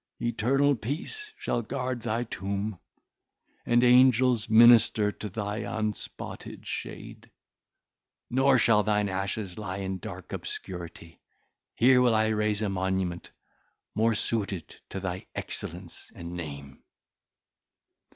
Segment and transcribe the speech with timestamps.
[0.19, 2.79] —eternal peace shall guard thy tomb,
[3.67, 7.29] and angels minister to thy unspotted shade;
[8.27, 11.19] nor shall thine ashes lie in dark obscurity
[11.75, 13.29] here will I raise a monument,
[13.93, 16.81] more suited to thy excellence and name."